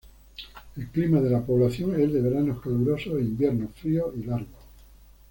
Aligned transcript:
El 0.77 0.87
clima 0.89 1.21
de 1.21 1.29
la 1.29 1.45
población 1.45 2.01
es 2.01 2.11
de 2.11 2.23
veranos 2.23 2.59
calurosos 2.59 3.19
e 3.19 3.21
inviernos 3.21 3.69
fríos 3.79 4.11
y 4.17 4.23
largos. 4.23 4.57